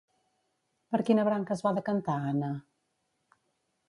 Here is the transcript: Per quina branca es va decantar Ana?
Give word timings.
Per 0.95 0.99
quina 1.09 1.25
branca 1.27 1.53
es 1.57 1.61
va 1.67 1.73
decantar 1.79 2.15
Ana? 2.31 2.49